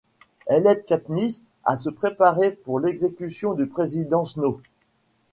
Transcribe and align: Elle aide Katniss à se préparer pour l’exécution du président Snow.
Elle 0.47 0.65
aide 0.65 0.83
Katniss 0.85 1.43
à 1.63 1.77
se 1.77 1.91
préparer 1.91 2.53
pour 2.53 2.79
l’exécution 2.79 3.53
du 3.53 3.67
président 3.67 4.25
Snow. 4.25 4.59